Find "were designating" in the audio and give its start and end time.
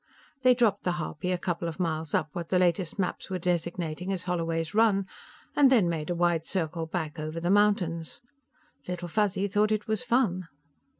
3.29-4.11